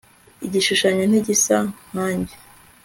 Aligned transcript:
Igishushanyo 0.45 1.03
ntigisa 1.07 1.55
nkanjye 1.89 2.35